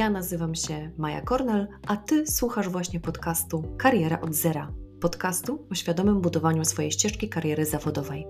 Ja 0.00 0.10
nazywam 0.10 0.54
się 0.54 0.90
Maja 0.98 1.20
Kornel, 1.20 1.68
a 1.86 1.96
Ty 1.96 2.26
słuchasz 2.26 2.68
właśnie 2.68 3.00
podcastu 3.00 3.76
Kariera 3.78 4.20
od 4.20 4.34
Zera. 4.34 4.72
Podcastu 5.00 5.66
o 5.70 5.74
świadomym 5.74 6.20
budowaniu 6.20 6.64
swojej 6.64 6.92
ścieżki 6.92 7.28
kariery 7.28 7.66
zawodowej. 7.66 8.26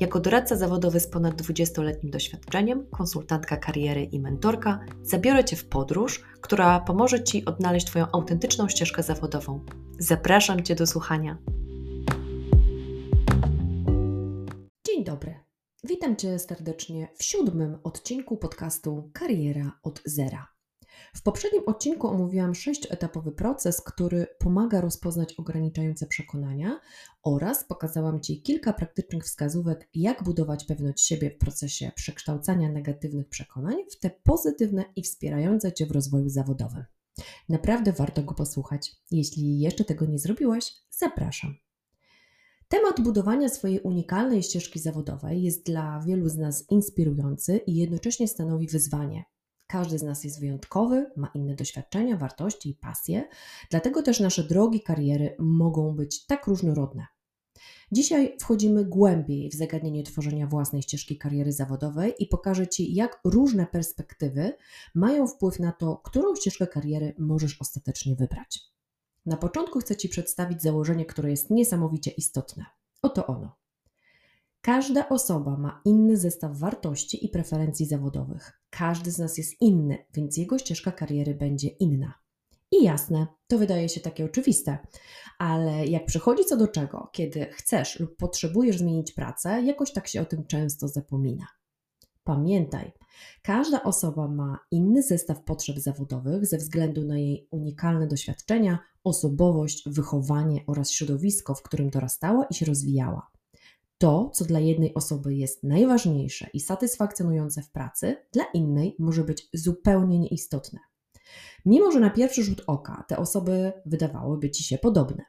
Jako 0.00 0.20
doradca 0.20 0.56
zawodowy 0.56 1.00
z 1.00 1.06
ponad 1.06 1.42
20-letnim 1.42 2.10
doświadczeniem, 2.10 2.86
konsultantka 2.90 3.56
kariery 3.56 4.04
i 4.04 4.20
mentorka, 4.20 4.80
zabiorę 5.02 5.44
Cię 5.44 5.56
w 5.56 5.68
podróż, 5.68 6.22
która 6.40 6.80
pomoże 6.80 7.24
Ci 7.24 7.44
odnaleźć 7.44 7.86
Twoją 7.86 8.06
autentyczną 8.12 8.68
ścieżkę 8.68 9.02
zawodową. 9.02 9.64
Zapraszam 9.98 10.62
Cię 10.62 10.74
do 10.74 10.86
słuchania. 10.86 11.38
Dzień 14.86 15.04
dobry. 15.04 15.34
Witam 15.84 16.16
Cię 16.16 16.38
serdecznie 16.38 17.08
w 17.16 17.24
siódmym 17.24 17.78
odcinku 17.82 18.36
podcastu 18.36 19.10
Kariera 19.12 19.72
od 19.82 20.02
Zera. 20.04 20.53
W 21.14 21.22
poprzednim 21.22 21.62
odcinku 21.66 22.08
omówiłam 22.08 22.54
sześcioetapowy 22.54 23.32
proces, 23.32 23.80
który 23.80 24.26
pomaga 24.38 24.80
rozpoznać 24.80 25.34
ograniczające 25.34 26.06
przekonania 26.06 26.80
oraz 27.22 27.64
pokazałam 27.64 28.20
Ci 28.20 28.42
kilka 28.42 28.72
praktycznych 28.72 29.24
wskazówek, 29.24 29.88
jak 29.94 30.22
budować 30.22 30.64
pewność 30.64 31.06
siebie 31.06 31.30
w 31.30 31.38
procesie 31.38 31.92
przekształcania 31.94 32.72
negatywnych 32.72 33.28
przekonań 33.28 33.76
w 33.90 33.98
te 33.98 34.10
pozytywne 34.10 34.84
i 34.96 35.02
wspierające 35.02 35.72
Cię 35.72 35.86
w 35.86 35.90
rozwoju 35.90 36.28
zawodowym. 36.28 36.84
Naprawdę 37.48 37.92
warto 37.92 38.22
go 38.22 38.34
posłuchać. 38.34 38.96
Jeśli 39.10 39.60
jeszcze 39.60 39.84
tego 39.84 40.06
nie 40.06 40.18
zrobiłaś, 40.18 40.72
zapraszam. 40.90 41.54
Temat 42.68 43.00
budowania 43.00 43.48
swojej 43.48 43.80
unikalnej 43.80 44.42
ścieżki 44.42 44.78
zawodowej 44.78 45.42
jest 45.42 45.66
dla 45.66 46.00
wielu 46.06 46.28
z 46.28 46.36
nas 46.36 46.70
inspirujący 46.70 47.56
i 47.56 47.76
jednocześnie 47.76 48.28
stanowi 48.28 48.66
wyzwanie. 48.66 49.24
Każdy 49.66 49.98
z 49.98 50.02
nas 50.02 50.24
jest 50.24 50.40
wyjątkowy, 50.40 51.10
ma 51.16 51.30
inne 51.34 51.54
doświadczenia, 51.54 52.16
wartości 52.16 52.70
i 52.70 52.74
pasje, 52.74 53.28
dlatego 53.70 54.02
też 54.02 54.20
nasze 54.20 54.44
drogi 54.44 54.82
kariery 54.82 55.36
mogą 55.38 55.94
być 55.94 56.26
tak 56.26 56.46
różnorodne. 56.46 57.06
Dzisiaj 57.92 58.36
wchodzimy 58.40 58.84
głębiej 58.84 59.50
w 59.50 59.54
zagadnienie 59.54 60.02
tworzenia 60.02 60.46
własnej 60.46 60.82
ścieżki 60.82 61.18
kariery 61.18 61.52
zawodowej 61.52 62.14
i 62.18 62.26
pokażę 62.26 62.68
Ci, 62.68 62.94
jak 62.94 63.20
różne 63.24 63.66
perspektywy 63.66 64.52
mają 64.94 65.26
wpływ 65.26 65.60
na 65.60 65.72
to, 65.72 65.96
którą 65.96 66.36
ścieżkę 66.36 66.66
kariery 66.66 67.14
możesz 67.18 67.60
ostatecznie 67.60 68.16
wybrać. 68.16 68.60
Na 69.26 69.36
początku 69.36 69.78
chcę 69.78 69.96
Ci 69.96 70.08
przedstawić 70.08 70.62
założenie, 70.62 71.06
które 71.06 71.30
jest 71.30 71.50
niesamowicie 71.50 72.10
istotne. 72.10 72.64
Oto 73.02 73.26
ono. 73.26 73.63
Każda 74.64 75.08
osoba 75.08 75.56
ma 75.56 75.80
inny 75.84 76.16
zestaw 76.16 76.58
wartości 76.58 77.24
i 77.24 77.28
preferencji 77.28 77.86
zawodowych. 77.86 78.60
Każdy 78.70 79.10
z 79.10 79.18
nas 79.18 79.38
jest 79.38 79.60
inny, 79.60 79.98
więc 80.14 80.36
jego 80.36 80.58
ścieżka 80.58 80.92
kariery 80.92 81.34
będzie 81.34 81.68
inna. 81.68 82.14
I 82.70 82.84
jasne, 82.84 83.26
to 83.46 83.58
wydaje 83.58 83.88
się 83.88 84.00
takie 84.00 84.24
oczywiste, 84.24 84.78
ale 85.38 85.86
jak 85.86 86.06
przychodzi 86.06 86.44
co 86.44 86.56
do 86.56 86.68
czego, 86.68 87.10
kiedy 87.12 87.46
chcesz 87.46 88.00
lub 88.00 88.16
potrzebujesz 88.16 88.78
zmienić 88.78 89.12
pracę, 89.12 89.62
jakoś 89.62 89.92
tak 89.92 90.08
się 90.08 90.20
o 90.20 90.24
tym 90.24 90.46
często 90.46 90.88
zapomina. 90.88 91.46
Pamiętaj, 92.22 92.92
każda 93.42 93.82
osoba 93.82 94.28
ma 94.28 94.58
inny 94.70 95.02
zestaw 95.02 95.44
potrzeb 95.44 95.78
zawodowych 95.78 96.46
ze 96.46 96.58
względu 96.58 97.04
na 97.04 97.18
jej 97.18 97.48
unikalne 97.50 98.06
doświadczenia, 98.06 98.78
osobowość, 99.04 99.82
wychowanie 99.86 100.64
oraz 100.66 100.90
środowisko, 100.90 101.54
w 101.54 101.62
którym 101.62 101.90
dorastała 101.90 102.44
i 102.44 102.54
się 102.54 102.66
rozwijała. 102.66 103.33
To, 103.98 104.30
co 104.34 104.44
dla 104.44 104.60
jednej 104.60 104.94
osoby 104.94 105.34
jest 105.34 105.62
najważniejsze 105.62 106.46
i 106.52 106.60
satysfakcjonujące 106.60 107.62
w 107.62 107.70
pracy, 107.70 108.16
dla 108.32 108.44
innej 108.54 108.96
może 108.98 109.24
być 109.24 109.48
zupełnie 109.52 110.18
nieistotne. 110.18 110.80
Mimo, 111.66 111.92
że 111.92 112.00
na 112.00 112.10
pierwszy 112.10 112.42
rzut 112.42 112.64
oka 112.66 113.04
te 113.08 113.16
osoby 113.16 113.72
wydawałyby 113.86 114.50
ci 114.50 114.64
się 114.64 114.78
podobne. 114.78 115.24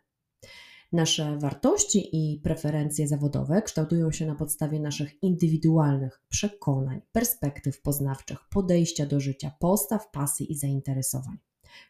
Nasze 0.92 1.38
wartości 1.38 2.09
i 2.12 2.40
preferencje 2.40 3.08
zawodowe 3.08 3.62
kształtują 3.62 4.12
się 4.12 4.25
na 4.25 4.36
podstawie 4.36 4.80
naszych 4.80 5.24
indywidualnych 5.24 6.22
przekonań, 6.30 7.02
perspektyw 7.12 7.81
poznawczych, 7.81 8.40
podejścia 8.50 9.06
do 9.06 9.20
życia, 9.20 9.52
postaw, 9.59 10.12
pasji 10.12 10.52
i 10.52 10.58
zainteresowań. 10.58 11.38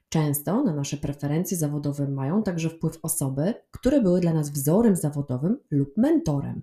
Często 0.10 0.64
na 0.64 0.74
nasze 0.74 0.98
preferencje 0.98 1.58
zawodowe 1.58 2.08
mają 2.08 2.44
także 2.44 2.70
wpływ 2.70 3.00
osoby, 3.04 3.54
które 3.72 4.02
były 4.02 4.22
dla 4.22 4.34
nas 4.34 4.50
wzorem 4.50 4.96
zawodowym 4.96 5.58
lub 5.72 5.98
mentorem. 5.98 6.62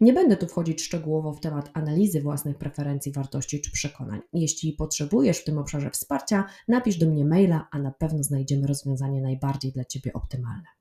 Nie 0.00 0.12
będę 0.12 0.36
tu 0.36 0.46
wchodzić 0.46 0.82
szczegółowo 0.82 1.32
w 1.32 1.40
temat 1.40 1.70
analizy 1.74 2.20
własnych 2.20 2.58
preferencji, 2.58 3.12
wartości 3.12 3.60
czy 3.60 3.72
przekonań. 3.72 4.20
Jeśli 4.32 4.72
potrzebujesz 4.72 5.38
w 5.38 5.44
tym 5.44 5.58
obszarze 5.58 5.90
wsparcia, 5.90 6.44
napisz 6.68 6.98
do 6.98 7.06
mnie 7.06 7.24
maila, 7.24 7.68
a 7.70 7.78
na 7.78 7.90
pewno 7.90 8.22
znajdziemy 8.22 8.66
rozwiązanie 8.66 9.22
najbardziej 9.22 9.72
dla 9.72 9.84
Ciebie 9.84 10.12
optymalne. 10.12 10.77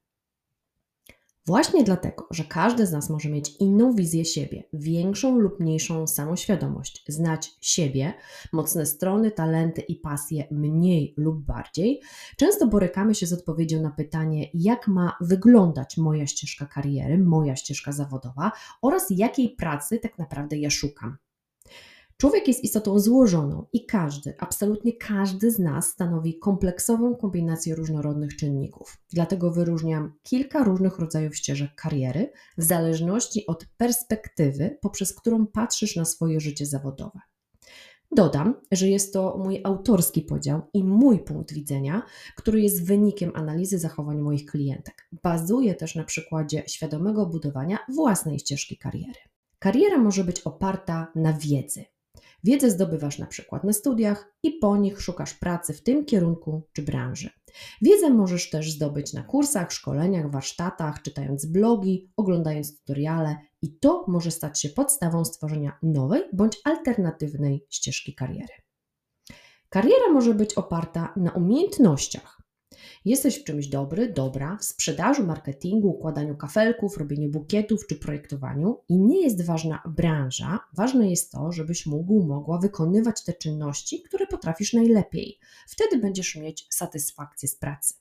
Właśnie 1.48 1.84
dlatego, 1.84 2.28
że 2.32 2.44
każdy 2.44 2.88
z 2.88 2.92
nas 2.92 3.10
może 3.10 3.30
mieć 3.30 3.56
inną 3.60 3.96
wizję 3.96 4.26
siebie, 4.26 4.64
większą 4.74 5.40
lub 5.40 5.60
mniejszą 5.60 6.08
samoświadomość, 6.08 7.04
znać 7.08 7.52
siebie, 7.62 8.14
mocne 8.54 8.86
strony, 8.86 9.32
talenty 9.32 9.82
i 9.82 9.96
pasje 9.96 10.48
mniej 10.52 11.14
lub 11.18 11.46
bardziej, 11.46 12.02
często 12.38 12.68
borykamy 12.68 13.16
się 13.16 13.28
z 13.28 13.34
odpowiedzią 13.34 13.82
na 13.82 13.92
pytanie, 13.92 14.50
jak 14.54 14.88
ma 14.88 15.18
wyglądać 15.22 15.98
moja 15.98 16.28
ścieżka 16.28 16.66
kariery, 16.66 17.18
moja 17.18 17.56
ścieżka 17.56 17.92
zawodowa 17.92 18.52
oraz 18.82 19.08
jakiej 19.10 19.50
pracy 19.50 20.00
tak 20.00 20.18
naprawdę 20.18 20.58
ja 20.58 20.70
szukam. 20.70 21.18
Człowiek 22.18 22.48
jest 22.48 22.64
istotą 22.64 23.00
złożoną 23.00 23.66
i 23.74 23.86
każdy, 23.86 24.36
absolutnie 24.40 24.94
każdy 24.94 25.52
z 25.52 25.60
nas 25.60 25.90
stanowi 25.90 26.40
kompleksową 26.40 27.16
kombinację 27.16 27.76
różnorodnych 27.76 28.36
czynników. 28.36 28.98
Dlatego 29.14 29.52
wyróżniam 29.52 30.14
kilka 30.24 30.64
różnych 30.64 31.00
rodzajów 31.00 31.36
ścieżek 31.36 31.76
kariery 31.76 32.32
w 32.58 32.64
zależności 32.64 33.48
od 33.48 33.66
perspektywy, 33.78 34.78
poprzez 34.82 35.14
którą 35.14 35.48
patrzysz 35.48 35.96
na 35.96 36.06
swoje 36.06 36.40
życie 36.40 36.66
zawodowe. 36.66 37.20
Dodam, 38.12 38.62
że 38.72 38.88
jest 38.88 39.14
to 39.14 39.38
mój 39.44 39.62
autorski 39.64 40.22
podział 40.22 40.62
i 40.74 40.84
mój 40.84 41.20
punkt 41.20 41.54
widzenia, 41.54 42.04
który 42.36 42.62
jest 42.62 42.86
wynikiem 42.86 43.32
analizy 43.36 43.80
zachowań 43.80 44.18
moich 44.18 44.46
klientek. 44.46 45.08
Bazuje 45.24 45.76
też 45.76 45.96
na 45.96 46.04
przykładzie 46.04 46.64
świadomego 46.68 47.26
budowania 47.26 47.78
własnej 47.96 48.40
ścieżki 48.40 48.78
kariery. 48.78 49.20
Kariera 49.60 49.98
może 49.98 50.24
być 50.24 50.42
oparta 50.42 51.12
na 51.16 51.34
wiedzy, 51.34 51.86
Wiedzę 52.44 52.72
zdobywasz 52.72 53.20
na 53.20 53.26
przykład 53.26 53.64
na 53.64 53.74
studiach 53.74 54.34
i 54.44 54.52
po 54.52 54.78
nich 54.78 55.02
szukasz 55.02 55.34
pracy 55.34 55.74
w 55.74 55.84
tym 55.84 56.06
kierunku 56.06 56.68
czy 56.74 56.82
branży. 56.82 57.30
Wiedzę 57.82 58.10
możesz 58.10 58.50
też 58.50 58.72
zdobyć 58.72 59.14
na 59.14 59.24
kursach, 59.24 59.72
szkoleniach, 59.72 60.32
warsztatach, 60.32 61.02
czytając 61.02 61.46
blogi, 61.46 62.12
oglądając 62.18 62.80
tutoriale 62.80 63.36
i 63.62 63.80
to 63.80 64.06
może 64.08 64.32
stać 64.32 64.62
się 64.62 64.70
podstawą 64.70 65.26
stworzenia 65.26 65.78
nowej 65.84 66.24
bądź 66.34 66.58
alternatywnej 66.64 67.66
ścieżki 67.70 68.16
kariery. 68.16 68.54
Kariera 69.70 70.10
może 70.14 70.34
być 70.34 70.54
oparta 70.54 71.14
na 71.16 71.32
umiejętnościach, 71.32 72.42
Jesteś 73.06 73.40
w 73.40 73.44
czymś 73.44 73.68
dobry, 73.68 74.14
dobra, 74.14 74.58
w 74.58 74.64
sprzedaży, 74.66 75.24
marketingu, 75.24 75.90
układaniu 75.90 76.38
kafelków, 76.38 76.98
robieniu 76.98 77.30
bukietów 77.30 77.88
czy 77.88 77.96
projektowaniu 77.96 78.84
i 78.90 79.00
nie 79.00 79.22
jest 79.22 79.46
ważna 79.46 79.84
branża, 79.86 80.60
ważne 80.74 81.10
jest 81.10 81.32
to, 81.32 81.52
żebyś 81.52 81.86
mógł, 81.86 82.24
mogła 82.24 82.60
wykonywać 82.60 83.24
te 83.24 83.34
czynności, 83.34 84.02
które 84.02 84.28
potrafisz 84.28 84.74
najlepiej. 84.74 85.40
Wtedy 85.68 85.98
będziesz 85.98 86.36
mieć 86.36 86.68
satysfakcję 86.70 87.50
z 87.50 87.56
pracy. 87.56 87.94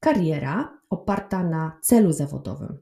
Kariera 0.00 0.78
oparta 0.90 1.42
na 1.42 1.78
celu 1.82 2.12
zawodowym. 2.12 2.78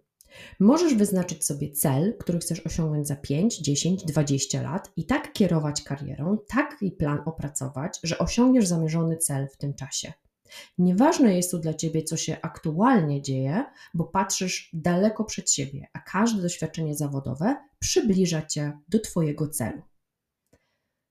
Możesz 0.60 0.94
wyznaczyć 0.94 1.44
sobie 1.44 1.71
cel, 1.71 2.16
który 2.19 2.38
chcesz 2.38 2.66
osiągnąć 2.66 3.09
za 3.09 3.16
5, 3.16 3.59
10, 3.59 4.04
20 4.04 4.62
lat 4.62 4.92
i 4.97 5.06
tak 5.06 5.33
kierować 5.33 5.83
karierą, 5.83 6.39
taki 6.48 6.91
plan 6.91 7.21
opracować, 7.24 7.98
że 8.03 8.18
osiągniesz 8.18 8.66
zamierzony 8.66 9.16
cel 9.16 9.48
w 9.48 9.56
tym 9.56 9.74
czasie. 9.74 10.12
Nieważne 10.78 11.36
jest 11.36 11.50
tu 11.50 11.58
dla 11.58 11.74
ciebie, 11.74 12.02
co 12.02 12.16
się 12.16 12.36
aktualnie 12.42 13.22
dzieje, 13.22 13.64
bo 13.94 14.04
patrzysz 14.04 14.70
daleko 14.72 15.24
przed 15.24 15.50
siebie, 15.50 15.86
a 15.92 15.98
każde 15.98 16.42
doświadczenie 16.42 16.94
zawodowe 16.94 17.56
przybliża 17.78 18.42
cię 18.42 18.78
do 18.88 19.00
twojego 19.00 19.48
celu. 19.48 19.82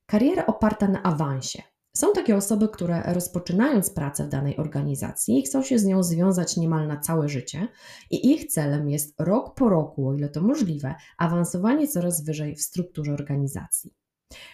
Kariera 0.05 0.45
oparta 0.45 0.87
na 0.87 1.03
awansie. 1.03 1.63
Są 1.97 2.13
takie 2.13 2.35
osoby, 2.35 2.67
które 2.69 3.13
rozpoczynając 3.13 3.89
pracę 3.89 4.25
w 4.25 4.29
danej 4.29 4.57
organizacji 4.57 5.41
chcą 5.41 5.63
się 5.63 5.79
z 5.79 5.85
nią 5.85 6.03
związać 6.03 6.57
niemal 6.57 6.87
na 6.87 6.97
całe 6.97 7.29
życie 7.29 7.67
i 8.11 8.31
ich 8.31 8.47
celem 8.47 8.89
jest 8.89 9.13
rok 9.19 9.55
po 9.55 9.69
roku, 9.69 10.07
o 10.07 10.13
ile 10.13 10.29
to 10.29 10.41
możliwe, 10.41 10.95
awansowanie 11.17 11.87
coraz 11.87 12.25
wyżej 12.25 12.55
w 12.55 12.61
strukturze 12.61 13.13
organizacji. 13.13 13.93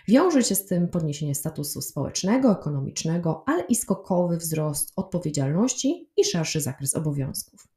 Wiąże 0.07 0.43
się 0.43 0.55
z 0.55 0.65
tym 0.65 0.87
podniesienie 0.87 1.35
statusu 1.35 1.81
społecznego, 1.81 2.51
ekonomicznego, 2.51 3.43
ale 3.47 3.63
i 3.63 3.75
skokowy 3.75 4.37
wzrost 4.37 4.93
odpowiedzialności 4.95 6.09
i 6.17 6.25
szerszy 6.25 6.61
zakres 6.61 6.95
obowiązków. 6.95 7.67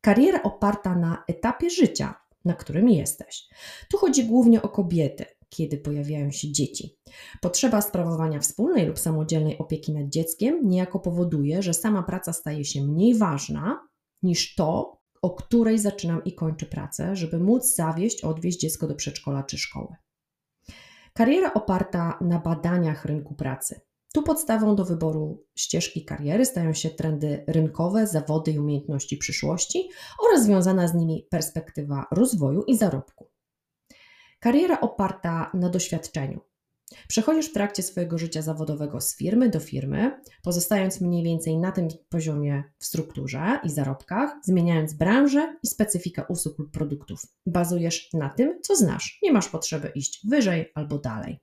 Kariera 0.00 0.42
oparta 0.42 0.94
na 0.94 1.24
etapie 1.28 1.70
życia, 1.70 2.14
na 2.44 2.54
którym 2.54 2.88
jesteś. 2.88 3.48
Tu 3.90 3.98
chodzi 3.98 4.24
głównie 4.24 4.62
o 4.62 4.68
kobiety. 4.68 5.24
kiedy 5.48 5.78
pojawiają 5.78 6.30
się 6.30 6.52
dzieci. 6.52 6.96
Potrzeba 7.40 7.80
sprawowania 7.80 8.40
wspólnej 8.40 8.86
lub 8.86 8.98
samodzielnej 8.98 9.58
opieki 9.58 9.92
nad 9.92 10.08
dzieckiem 10.08 10.68
niejako 10.68 11.00
powoduje, 11.00 11.62
że 11.62 11.74
sama 11.74 12.02
praca 12.02 12.32
staje 12.32 12.64
się 12.64 12.82
mniej 12.82 13.18
ważna 13.18 13.88
niż 14.22 14.54
to, 14.54 15.00
o 15.22 15.30
której 15.30 15.78
zaczynam 15.78 16.24
i 16.24 16.34
kończę 16.34 16.66
pracę, 16.66 17.16
żeby 17.16 17.38
móc 17.38 17.74
zawieźć, 17.74 18.24
odwieźć 18.24 18.60
dziecko 18.60 18.86
do 18.86 18.94
przedszkola 18.94 19.42
czy 19.42 19.58
szkoły. 19.58 19.96
Kariera 21.14 21.52
oparta 21.54 22.18
na 22.20 22.38
badaniach 22.38 23.04
rynku 23.04 23.34
pracy. 23.34 23.80
Tu 24.14 24.22
podstawą 24.22 24.76
do 24.76 24.84
wyboru 24.84 25.44
ścieżki 25.54 26.04
kariery 26.04 26.46
stają 26.46 26.74
się 26.74 26.90
trendy 26.90 27.44
rynkowe, 27.48 28.06
zawody 28.06 28.52
i 28.52 28.58
umiejętności 28.58 29.16
przyszłości 29.16 29.88
oraz 30.26 30.44
związana 30.44 30.88
z 30.88 30.94
nimi 30.94 31.26
perspektywa 31.30 32.06
rozwoju 32.10 32.62
i 32.62 32.76
zarobku. 32.76 33.30
Kariera 34.40 34.80
oparta 34.80 35.50
na 35.54 35.68
doświadczeniu. 35.68 36.40
Przechodzisz 37.08 37.50
w 37.50 37.52
trakcie 37.52 37.82
swojego 37.82 38.18
życia 38.18 38.42
zawodowego 38.42 39.00
z 39.00 39.16
firmy 39.16 39.48
do 39.48 39.60
firmy, 39.60 40.20
pozostając 40.42 41.00
mniej 41.00 41.24
więcej 41.24 41.58
na 41.58 41.72
tym 41.72 41.88
poziomie 42.08 42.64
w 42.78 42.84
strukturze 42.84 43.60
i 43.64 43.70
zarobkach, 43.70 44.30
zmieniając 44.44 44.92
branżę 44.92 45.56
i 45.62 45.66
specyfikę 45.66 46.24
usług 46.28 46.58
lub 46.58 46.70
produktów. 46.70 47.26
Bazujesz 47.46 48.12
na 48.12 48.28
tym, 48.28 48.58
co 48.62 48.76
znasz. 48.76 49.18
Nie 49.22 49.32
masz 49.32 49.48
potrzeby 49.48 49.92
iść 49.94 50.26
wyżej 50.26 50.72
albo 50.74 50.98
dalej. 50.98 51.40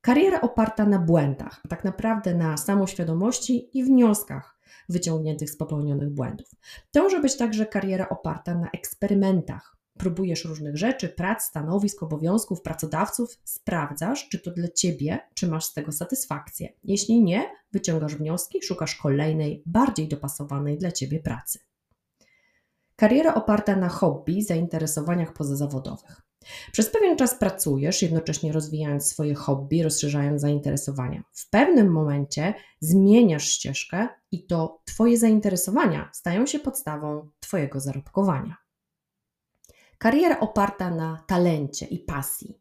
Kariera 0.00 0.40
oparta 0.40 0.86
na 0.86 0.98
błędach, 0.98 1.62
tak 1.68 1.84
naprawdę 1.84 2.34
na 2.34 2.56
samoświadomości 2.56 3.78
i 3.78 3.84
wnioskach 3.84 4.58
wyciągniętych 4.88 5.50
z 5.50 5.56
popełnionych 5.56 6.10
błędów. 6.10 6.48
To 6.90 7.02
może 7.02 7.20
być 7.20 7.36
także 7.36 7.66
kariera 7.66 8.08
oparta 8.08 8.54
na 8.54 8.70
eksperymentach. 8.70 9.75
Próbujesz 9.98 10.44
różnych 10.44 10.76
rzeczy, 10.76 11.08
prac, 11.08 11.44
stanowisk, 11.44 12.02
obowiązków, 12.02 12.62
pracodawców, 12.62 13.38
sprawdzasz, 13.44 14.28
czy 14.28 14.38
to 14.38 14.50
dla 14.50 14.68
ciebie, 14.68 15.18
czy 15.34 15.48
masz 15.48 15.64
z 15.64 15.74
tego 15.74 15.92
satysfakcję. 15.92 16.68
Jeśli 16.84 17.22
nie, 17.22 17.50
wyciągasz 17.72 18.16
wnioski, 18.16 18.62
szukasz 18.62 18.94
kolejnej, 18.94 19.62
bardziej 19.66 20.08
dopasowanej 20.08 20.78
dla 20.78 20.92
ciebie 20.92 21.20
pracy. 21.20 21.58
Kariera 22.96 23.34
oparta 23.34 23.76
na 23.76 23.88
hobby, 23.88 24.42
zainteresowaniach 24.42 25.32
pozazawodowych. 25.32 26.22
Przez 26.72 26.90
pewien 26.90 27.16
czas 27.16 27.34
pracujesz, 27.34 28.02
jednocześnie 28.02 28.52
rozwijając 28.52 29.06
swoje 29.06 29.34
hobby, 29.34 29.82
rozszerzając 29.82 30.40
zainteresowania. 30.40 31.22
W 31.32 31.50
pewnym 31.50 31.92
momencie 31.92 32.54
zmieniasz 32.80 33.48
ścieżkę 33.48 34.08
i 34.32 34.46
to 34.46 34.82
Twoje 34.84 35.18
zainteresowania 35.18 36.10
stają 36.12 36.46
się 36.46 36.58
podstawą 36.58 37.30
Twojego 37.40 37.80
zarobkowania. 37.80 38.65
Kariera 39.98 40.40
oparta 40.40 40.90
na 40.90 41.24
talencie 41.26 41.86
i 41.86 41.98
pasji. 41.98 42.60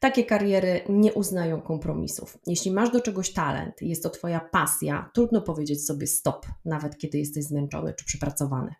Takie 0.00 0.24
kariery 0.24 0.80
nie 0.88 1.12
uznają 1.12 1.62
kompromisów. 1.62 2.38
Jeśli 2.46 2.70
masz 2.70 2.90
do 2.90 3.00
czegoś 3.00 3.32
talent, 3.32 3.82
jest 3.82 4.02
to 4.02 4.10
Twoja 4.10 4.40
pasja, 4.40 5.10
trudno 5.14 5.42
powiedzieć 5.42 5.86
sobie 5.86 6.06
stop, 6.06 6.46
nawet 6.64 6.98
kiedy 6.98 7.18
jesteś 7.18 7.44
zmęczony 7.44 7.94
czy 7.94 8.04
przepracowany 8.04 8.74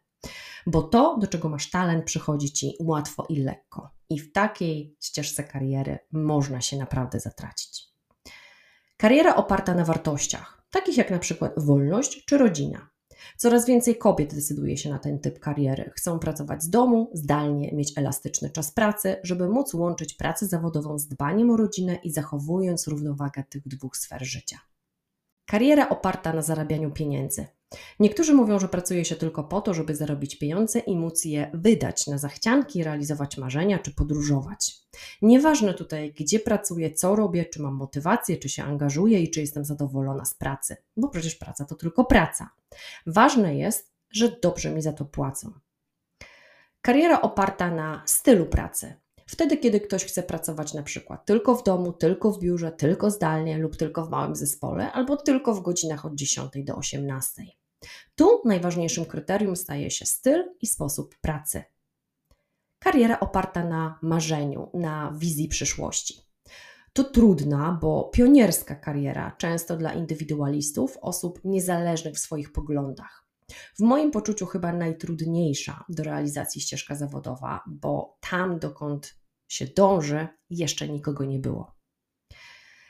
bo 0.66 0.82
to, 0.82 1.16
do 1.20 1.26
czego 1.26 1.49
masz 1.49 1.70
talent, 1.70 2.04
przychodzi 2.04 2.52
ci 2.52 2.76
łatwo 2.81 3.26
i 3.28 3.37
lekko. 3.37 3.90
I 4.10 4.19
w 4.19 4.32
takiej 4.32 4.96
ścieżce 5.00 5.44
kariery 5.44 5.99
można 6.12 6.60
się 6.60 6.76
naprawdę 6.76 7.20
zatracić. 7.20 7.88
Kariera 8.96 9.37
oparta 9.37 9.75
na 9.75 9.84
wartościach, 9.84 10.62
takich 10.70 10.96
jak 10.96 11.10
na 11.10 11.19
przykład 11.19 11.52
wolność 11.56 12.25
czy 12.25 12.38
rodzina. 12.38 12.91
Coraz 13.36 13.66
więcej 13.66 13.98
kobiet 13.98 14.34
decyduje 14.34 14.76
się 14.76 14.90
na 14.90 14.98
ten 14.98 15.19
typ 15.19 15.40
kariery. 15.40 15.90
Chcą 15.94 16.19
pracować 16.19 16.62
z 16.62 16.70
domu, 16.70 17.10
zdalnie, 17.14 17.72
mieć 17.72 17.98
elastyczny 17.98 18.50
czas 18.50 18.70
pracy, 18.70 19.16
żeby 19.22 19.48
móc 19.48 19.74
łączyć 19.74 20.14
pracę 20.14 20.46
zawodową 20.46 20.98
z 20.98 21.08
dbaniem 21.08 21.50
o 21.50 21.56
rodzinę 21.56 21.94
i 21.94 22.12
zachowując 22.12 22.88
równowagę 22.88 23.44
tych 23.44 23.69
dwóch 23.69 23.96
sfer 23.96 24.24
życia. 24.24 24.71
Kariera 25.52 25.88
oparta 25.88 26.32
na 26.32 26.43
zarabianiu 26.43 26.90
pieniędzy. 26.90 27.46
Niektórzy 28.00 28.34
mówią, 28.34 28.58
że 28.58 28.69
pracuje 28.69 29.04
się 29.04 29.16
tylko 29.16 29.44
po 29.44 29.60
to, 29.60 29.75
żeby 29.75 29.96
zarobić 29.96 30.38
pieniądze 30.38 30.78
i 30.78 30.96
móc 30.96 31.25
je 31.25 31.50
wydać 31.54 32.06
na 32.06 32.19
zachcianki, 32.19 32.84
realizować 32.84 33.38
marzenia 33.38 33.78
czy 33.78 33.94
podróżować. 33.94 34.75
Nieważne 35.22 35.75
tutaj, 35.75 36.12
gdzie 36.12 36.40
pracuję, 36.40 36.94
co 36.94 37.16
robię, 37.16 37.44
czy 37.44 37.62
mam 37.62 37.75
motywację, 37.75 38.37
czy 38.37 38.49
się 38.49 38.64
angażuję 38.64 39.20
i 39.20 39.31
czy 39.31 39.40
jestem 39.40 39.64
zadowolona 39.64 40.25
z 40.25 40.34
pracy, 40.34 40.76
bo 40.96 41.08
przecież 41.08 41.34
praca 41.34 41.64
to 41.64 41.75
tylko 41.75 42.04
praca. 42.04 42.50
Ważne 43.06 43.56
jest, 43.56 43.93
że 44.10 44.37
dobrze 44.43 44.70
mi 44.70 44.82
za 44.82 44.93
to 44.93 45.04
płacą. 45.04 45.52
Kariera 46.82 47.20
oparta 47.20 47.70
na 47.70 48.02
stylu 48.06 48.46
pracy. 48.46 49.01
Wtedy, 49.32 49.56
kiedy 49.56 49.81
ktoś 49.81 50.05
chce 50.05 50.23
pracować 50.23 50.75
na 50.75 50.82
przykład 50.82 51.26
tylko 51.26 51.55
w 51.55 51.64
domu, 51.64 51.93
tylko 51.93 52.32
w 52.32 52.38
biurze, 52.38 52.73
tylko 52.73 53.11
zdalnie 53.11 53.58
lub 53.58 53.76
tylko 53.76 54.06
w 54.06 54.11
małym 54.11 54.37
zespole, 54.37 54.93
albo 54.93 55.17
tylko 55.17 55.55
w 55.55 55.62
godzinach 55.62 56.06
od 56.06 56.14
10 56.14 56.52
do 56.64 56.76
18. 56.76 57.43
Tu 58.14 58.43
najważniejszym 58.44 59.05
kryterium 59.05 59.56
staje 59.56 59.90
się 59.90 60.06
styl 60.06 60.44
i 60.61 60.67
sposób 60.67 61.14
pracy. 61.20 61.62
Kariera 62.79 63.20
oparta 63.20 63.64
na 63.64 63.99
marzeniu, 64.02 64.70
na 64.75 65.12
wizji 65.17 65.49
przyszłości. 65.49 66.20
To 66.93 67.05
trudna, 67.05 67.78
bo 67.81 68.11
pionierska 68.14 68.75
kariera, 68.75 69.37
często 69.38 69.76
dla 69.76 69.93
indywidualistów, 69.93 70.99
osób 71.00 71.40
niezależnych 71.44 72.14
w 72.14 72.19
swoich 72.19 72.52
poglądach. 72.52 73.26
W 73.78 73.81
moim 73.81 74.11
poczuciu 74.11 74.46
chyba 74.46 74.73
najtrudniejsza 74.73 75.85
do 75.88 76.02
realizacji 76.02 76.61
ścieżka 76.61 76.94
zawodowa, 76.94 77.64
bo 77.67 78.19
tam, 78.31 78.58
dokąd 78.58 79.21
się 79.52 79.66
dąży, 79.66 80.28
jeszcze 80.50 80.88
nikogo 80.88 81.25
nie 81.25 81.38
było. 81.38 81.75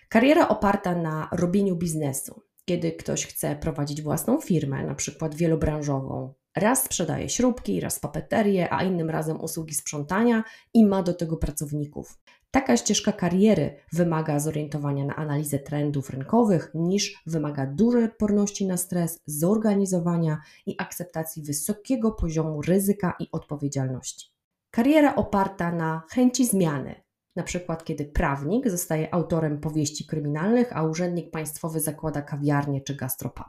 Kariera 0.09 0.49
oparta 0.49 0.95
na 0.95 1.29
robieniu 1.33 1.77
biznesu, 1.77 2.43
kiedy 2.65 2.93
ktoś 2.93 3.27
chce 3.27 3.57
prowadzić 3.57 4.03
własną 4.03 4.41
firmę, 4.41 4.85
na 4.85 4.95
przykład 4.95 5.35
wielobranżową, 5.35 6.35
raz 6.57 6.85
sprzedaje 6.85 7.29
śrubki, 7.29 7.81
raz 7.81 7.99
papeterię, 7.99 8.73
a 8.73 8.83
innym 8.83 9.11
razem 9.11 9.41
usługi 9.41 9.75
sprzątania 9.75 10.45
i 10.75 10.87
ma 10.87 11.03
do 11.03 11.15
tego 11.15 11.37
pracowników. 11.37 12.19
Taka 12.51 12.77
ścieżka 12.77 13.13
kariery 13.13 13.77
wymaga 13.93 14.41
zorientowania 14.41 15.05
na 15.05 15.17
analizę 15.17 15.59
trendów 15.59 16.11
rynkowych, 16.11 16.71
niż 16.75 17.23
wymaga 17.27 17.67
dużej 17.67 18.05
odporności 18.05 18.67
na 18.67 18.77
stres, 18.77 19.21
zorganizowania 19.27 20.39
i 20.67 20.75
akceptacji 20.79 21.43
wysokiego 21.43 22.13
poziomu 22.13 22.63
ryzyka 22.63 23.15
i 23.19 23.29
odpowiedzialności. 23.33 24.32
Kariera 24.75 25.15
oparta 25.15 25.73
na 25.73 26.03
chęci 26.11 26.47
zmiany, 26.47 26.95
na 27.37 27.43
przykład 27.43 27.85
kiedy 27.85 28.05
prawnik 28.05 28.71
zostaje 28.71 29.15
autorem 29.15 29.61
powieści 29.61 30.07
kryminalnych, 30.07 30.77
a 30.77 30.83
urzędnik 30.83 31.31
państwowy 31.31 31.81
zakłada 31.81 32.23
kawiarnię 32.23 32.81
czy 32.81 32.95
gastropub. 32.95 33.47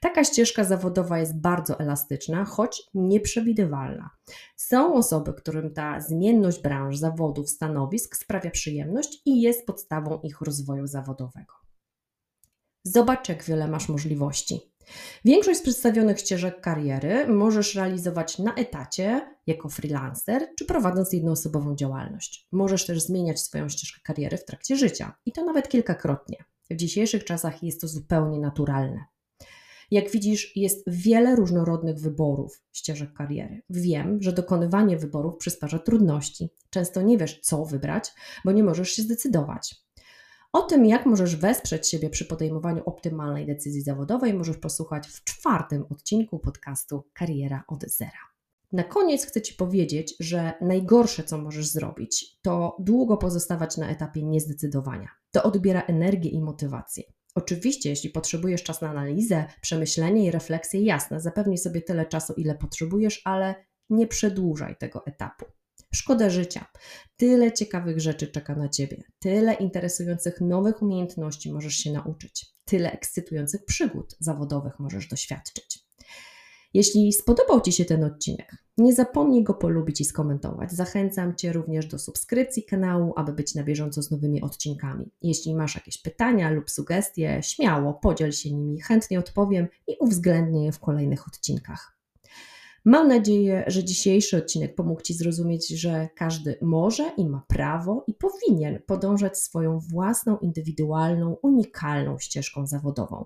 Taka 0.00 0.24
ścieżka 0.24 0.64
zawodowa 0.64 1.18
jest 1.18 1.40
bardzo 1.40 1.80
elastyczna, 1.80 2.44
choć 2.44 2.82
nieprzewidywalna. 2.94 4.10
Są 4.56 4.94
osoby, 4.94 5.34
którym 5.34 5.74
ta 5.74 6.00
zmienność 6.00 6.62
branż, 6.62 6.96
zawodów, 6.96 7.50
stanowisk 7.50 8.16
sprawia 8.16 8.50
przyjemność 8.50 9.22
i 9.26 9.40
jest 9.40 9.66
podstawą 9.66 10.20
ich 10.20 10.40
rozwoju 10.40 10.86
zawodowego. 10.86 11.54
Zobacz, 12.84 13.28
jak 13.28 13.44
wiele 13.44 13.68
masz 13.68 13.88
możliwości. 13.88 14.71
Większość 15.24 15.58
z 15.60 15.62
przedstawionych 15.62 16.18
ścieżek 16.18 16.60
kariery 16.60 17.26
możesz 17.26 17.74
realizować 17.74 18.38
na 18.38 18.54
etacie, 18.54 19.36
jako 19.46 19.68
freelancer, 19.68 20.48
czy 20.58 20.64
prowadząc 20.64 21.12
jednoosobową 21.12 21.76
działalność. 21.76 22.46
Możesz 22.52 22.86
też 22.86 23.02
zmieniać 23.02 23.40
swoją 23.40 23.68
ścieżkę 23.68 24.00
kariery 24.04 24.38
w 24.38 24.44
trakcie 24.44 24.76
życia 24.76 25.14
i 25.26 25.32
to 25.32 25.44
nawet 25.44 25.68
kilkakrotnie. 25.68 26.44
W 26.70 26.76
dzisiejszych 26.76 27.24
czasach 27.24 27.62
jest 27.62 27.80
to 27.80 27.88
zupełnie 27.88 28.40
naturalne. 28.40 29.04
Jak 29.90 30.10
widzisz, 30.10 30.56
jest 30.56 30.84
wiele 30.86 31.36
różnorodnych 31.36 31.98
wyborów 31.98 32.62
ścieżek 32.72 33.12
kariery. 33.12 33.62
Wiem, 33.70 34.22
że 34.22 34.32
dokonywanie 34.32 34.96
wyborów 34.96 35.36
przysparza 35.36 35.78
trudności. 35.78 36.50
Często 36.70 37.02
nie 37.02 37.18
wiesz, 37.18 37.40
co 37.40 37.64
wybrać, 37.64 38.12
bo 38.44 38.52
nie 38.52 38.64
możesz 38.64 38.90
się 38.90 39.02
zdecydować. 39.02 39.81
O 40.52 40.62
tym, 40.62 40.86
jak 40.86 41.06
możesz 41.06 41.36
wesprzeć 41.36 41.88
siebie 41.88 42.10
przy 42.10 42.24
podejmowaniu 42.24 42.82
optymalnej 42.84 43.46
decyzji 43.46 43.82
zawodowej, 43.82 44.34
możesz 44.34 44.56
posłuchać 44.56 45.08
w 45.08 45.24
czwartym 45.24 45.84
odcinku 45.90 46.38
podcastu 46.38 47.04
Kariera 47.12 47.64
od 47.68 47.82
Zera. 47.82 48.32
Na 48.72 48.84
koniec 48.84 49.26
chcę 49.26 49.42
Ci 49.42 49.54
powiedzieć, 49.54 50.14
że 50.20 50.52
najgorsze, 50.60 51.24
co 51.24 51.38
możesz 51.38 51.66
zrobić, 51.66 52.38
to 52.42 52.76
długo 52.78 53.16
pozostawać 53.16 53.76
na 53.76 53.90
etapie 53.90 54.22
niezdecydowania. 54.22 55.08
To 55.30 55.42
odbiera 55.42 55.80
energię 55.80 56.30
i 56.30 56.40
motywację. 56.40 57.04
Oczywiście, 57.34 57.90
jeśli 57.90 58.10
potrzebujesz 58.10 58.62
czas 58.62 58.80
na 58.80 58.90
analizę, 58.90 59.44
przemyślenie 59.60 60.24
i 60.26 60.30
refleksję, 60.30 60.82
jasne, 60.82 61.20
zapewnij 61.20 61.58
sobie 61.58 61.80
tyle 61.80 62.06
czasu, 62.06 62.32
ile 62.36 62.54
potrzebujesz, 62.54 63.22
ale 63.24 63.54
nie 63.90 64.06
przedłużaj 64.06 64.76
tego 64.76 65.06
etapu. 65.06 65.44
Szkoda 65.94 66.30
życia. 66.30 66.66
Tyle 67.16 67.52
ciekawych 67.52 68.00
rzeczy 68.00 68.26
czeka 68.26 68.54
na 68.54 68.68
ciebie, 68.68 69.02
tyle 69.18 69.54
interesujących 69.54 70.40
nowych 70.40 70.82
umiejętności 70.82 71.52
możesz 71.52 71.74
się 71.74 71.92
nauczyć, 71.92 72.46
tyle 72.64 72.92
ekscytujących 72.92 73.64
przygód 73.64 74.16
zawodowych 74.20 74.78
możesz 74.78 75.08
doświadczyć. 75.08 75.78
Jeśli 76.74 77.12
spodobał 77.12 77.60
Ci 77.60 77.72
się 77.72 77.84
ten 77.84 78.04
odcinek, 78.04 78.56
nie 78.78 78.94
zapomnij 78.94 79.44
go 79.44 79.54
polubić 79.54 80.00
i 80.00 80.04
skomentować. 80.04 80.72
Zachęcam 80.72 81.36
Cię 81.36 81.52
również 81.52 81.86
do 81.86 81.98
subskrypcji 81.98 82.64
kanału, 82.64 83.12
aby 83.16 83.32
być 83.32 83.54
na 83.54 83.62
bieżąco 83.64 84.02
z 84.02 84.10
nowymi 84.10 84.42
odcinkami. 84.42 85.10
Jeśli 85.22 85.54
masz 85.54 85.74
jakieś 85.74 86.02
pytania 86.02 86.50
lub 86.50 86.70
sugestie, 86.70 87.40
śmiało 87.42 87.94
podziel 87.94 88.32
się 88.32 88.52
nimi, 88.52 88.80
chętnie 88.80 89.18
odpowiem 89.18 89.68
i 89.86 89.96
uwzględnię 90.00 90.64
je 90.64 90.72
w 90.72 90.80
kolejnych 90.80 91.26
odcinkach. 91.26 92.01
Mam 92.84 93.08
nadzieję, 93.08 93.64
że 93.66 93.84
dzisiejszy 93.84 94.36
odcinek 94.36 94.74
pomógł 94.74 95.00
Ci 95.00 95.14
zrozumieć, 95.14 95.68
że 95.68 96.08
każdy 96.16 96.58
może 96.62 97.10
i 97.16 97.28
ma 97.28 97.42
prawo 97.48 98.04
i 98.06 98.14
powinien 98.14 98.82
podążać 98.86 99.38
swoją 99.38 99.78
własną, 99.78 100.38
indywidualną, 100.38 101.36
unikalną 101.42 102.18
ścieżką 102.18 102.66
zawodową. 102.66 103.24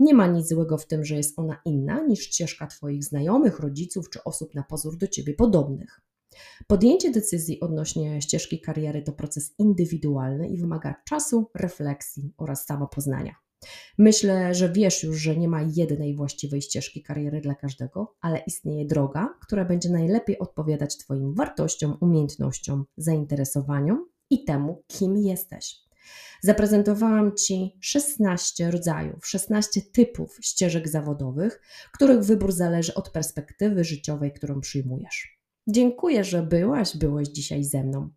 Nie 0.00 0.14
ma 0.14 0.26
nic 0.26 0.48
złego 0.48 0.78
w 0.78 0.86
tym, 0.86 1.04
że 1.04 1.16
jest 1.16 1.38
ona 1.38 1.60
inna 1.64 2.06
niż 2.06 2.20
ścieżka 2.20 2.66
Twoich 2.66 3.04
znajomych, 3.04 3.60
rodziców 3.60 4.10
czy 4.10 4.24
osób 4.24 4.54
na 4.54 4.62
pozór 4.62 4.96
do 4.96 5.08
Ciebie 5.08 5.34
podobnych. 5.34 6.00
Podjęcie 6.66 7.10
decyzji 7.10 7.60
odnośnie 7.60 8.22
ścieżki 8.22 8.60
kariery 8.60 9.02
to 9.02 9.12
proces 9.12 9.54
indywidualny 9.58 10.48
i 10.48 10.58
wymaga 10.58 10.94
czasu, 11.04 11.50
refleksji 11.54 12.34
oraz 12.36 12.66
samopoznania. 12.66 13.45
Myślę, 13.98 14.54
że 14.54 14.72
wiesz 14.72 15.02
już, 15.02 15.16
że 15.16 15.36
nie 15.36 15.48
ma 15.48 15.62
jednej 15.74 16.16
właściwej 16.16 16.62
ścieżki 16.62 17.02
kariery 17.02 17.40
dla 17.40 17.54
każdego, 17.54 18.16
ale 18.20 18.38
istnieje 18.46 18.86
droga, 18.86 19.38
która 19.42 19.64
będzie 19.64 19.90
najlepiej 19.90 20.38
odpowiadać 20.38 20.96
Twoim 20.96 21.34
wartościom, 21.34 21.96
umiejętnościom, 22.00 22.84
zainteresowaniom 22.96 24.08
i 24.30 24.44
temu, 24.44 24.82
kim 24.86 25.16
jesteś. 25.16 25.86
Zaprezentowałam 26.42 27.36
Ci 27.36 27.78
16 27.80 28.70
rodzajów, 28.70 29.26
16 29.26 29.80
typów 29.92 30.38
ścieżek 30.42 30.88
zawodowych, 30.88 31.60
których 31.92 32.22
wybór 32.22 32.52
zależy 32.52 32.94
od 32.94 33.10
perspektywy 33.10 33.84
życiowej, 33.84 34.32
którą 34.32 34.60
przyjmujesz. 34.60 35.35
Dziękuję, 35.68 36.24
że 36.24 36.42
byłaś, 36.42 36.96
byłeś 36.96 37.28
dzisiaj 37.28 37.64
ze 37.64 37.84
mną. 37.84 38.10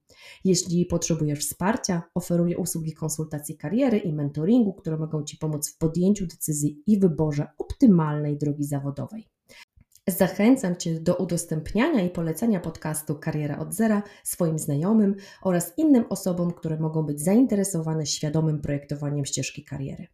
Jeśli 0.46 0.86
potrzebujesz 0.86 1.40
wsparcia, 1.40 2.04
oferuję 2.16 2.58
usługi 2.58 2.94
konsultacji 2.94 3.58
kariery 3.58 3.98
i 3.98 4.14
mentoringu, 4.14 4.74
które 4.74 4.98
mogą 4.98 5.24
Ci 5.24 5.38
pomóc 5.38 5.70
w 5.70 5.78
podjęciu 5.78 6.28
decyzji 6.28 6.84
i 6.88 7.00
wyborze 7.00 7.48
optymalnej 7.58 8.38
drogi 8.38 8.64
zawodowej. 8.64 9.28
Zachęcam 10.08 10.76
Cię 10.76 11.00
do 11.00 11.16
udostępniania 11.16 12.02
i 12.02 12.10
polecenia 12.10 12.60
podcastu 12.60 13.16
Kariera 13.16 13.60
od 13.60 13.74
Zera 13.74 14.04
swoim 14.24 14.60
znajomym 14.60 15.16
oraz 15.42 15.74
innym 15.78 16.06
osobom, 16.10 16.52
które 16.52 16.80
mogą 16.80 17.04
być 17.04 17.22
zainteresowane 17.22 18.06
świadomym 18.06 18.62
projektowaniem 18.62 19.26
ścieżki 19.26 19.66
kariery. 19.66 20.08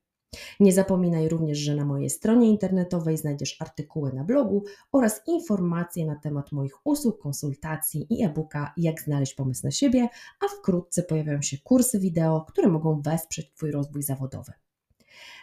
Nie 0.59 0.73
zapominaj 0.73 1.29
również, 1.29 1.57
że 1.57 1.75
na 1.75 1.85
mojej 1.85 2.09
stronie 2.09 2.49
internetowej 2.49 3.17
znajdziesz 3.17 3.61
artykuły 3.61 4.13
na 4.13 4.23
blogu 4.23 4.63
oraz 4.91 5.21
informacje 5.27 6.05
na 6.05 6.15
temat 6.15 6.51
moich 6.51 6.73
usług, 6.83 7.21
konsultacji 7.21 8.07
i 8.09 8.23
e-booka 8.23 8.73
Jak 8.77 9.01
znaleźć 9.01 9.33
pomysł 9.33 9.61
na 9.63 9.71
siebie, 9.71 10.07
a 10.45 10.47
wkrótce 10.47 11.03
pojawią 11.03 11.41
się 11.41 11.57
kursy 11.63 11.99
wideo, 11.99 12.45
które 12.47 12.67
mogą 12.67 13.01
wesprzeć 13.01 13.51
Twój 13.53 13.71
rozwój 13.71 14.03
zawodowy. 14.03 14.51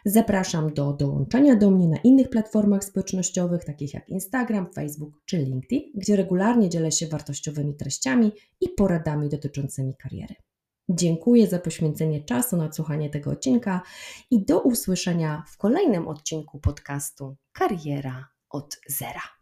Zapraszam 0.05 0.75
do 0.75 0.93
dołączenia 0.93 1.57
do 1.57 1.71
mnie 1.71 1.89
na 1.89 1.97
innych 1.97 2.31
platformach 2.31 2.85
społecznościowych, 2.85 3.65
takich 3.65 3.95
jak 3.95 4.09
Instagram, 4.09 4.73
Facebook 4.75 5.21
czy 5.25 5.39
LinkedIn, 5.39 5.93
gdzie 5.95 6.17
regularnie 6.17 6.69
dzielę 6.69 6.93
się 6.93 7.07
wartościowymi 7.07 7.75
treściami 7.75 8.33
i 8.61 8.69
poradami 8.69 9.29
dotyczącymi 9.29 9.95
kariery. 9.97 10.35
Dziękuję 10.95 11.47
za 11.47 11.59
poświęcenie 11.59 12.25
czasu 12.25 12.57
na 12.57 12.73
słuchanie 12.73 13.11
tego 13.11 13.31
odcinka 13.31 13.83
i 14.31 14.45
do 14.45 14.61
usłyszenia 14.61 15.45
w 15.49 15.57
kolejnym 15.57 16.09
odcinku 16.09 16.61
podcastu 16.61 17.37
Kariera 17.53 18.29
od 18.51 18.81
Zera. 18.89 19.33